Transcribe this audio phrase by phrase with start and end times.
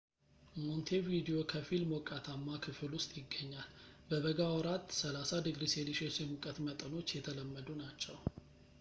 [0.61, 3.67] ሞንቴቪዲዮ ከፊል ሞቃታማ ክፍል ውስጥ ይገኛል፤
[4.09, 8.17] በበጋ ወራት፣ +30°c የሙቀት መጠኖች የተለመዱ ናቸው